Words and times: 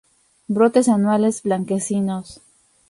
Brotes 0.47 0.87
anuales, 0.89 1.43
blanquecinos. 1.43 2.41